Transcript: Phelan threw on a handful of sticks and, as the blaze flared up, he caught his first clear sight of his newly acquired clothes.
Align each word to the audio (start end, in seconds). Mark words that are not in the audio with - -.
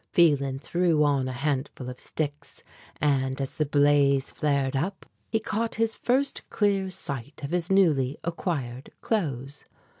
Phelan 0.13 0.57
threw 0.57 1.03
on 1.03 1.27
a 1.27 1.31
handful 1.31 1.87
of 1.87 1.99
sticks 1.99 2.63
and, 2.99 3.39
as 3.39 3.57
the 3.57 3.67
blaze 3.67 4.31
flared 4.31 4.75
up, 4.75 5.05
he 5.29 5.39
caught 5.39 5.75
his 5.75 5.95
first 5.95 6.41
clear 6.49 6.89
sight 6.89 7.41
of 7.43 7.51
his 7.51 7.69
newly 7.69 8.17
acquired 8.23 8.91
clothes. 9.01 9.63